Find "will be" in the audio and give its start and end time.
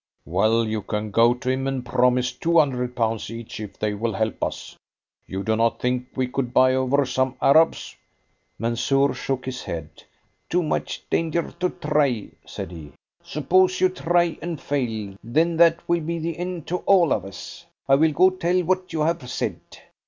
15.87-16.17